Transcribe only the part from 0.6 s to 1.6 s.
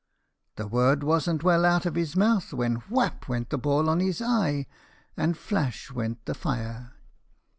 word wasn't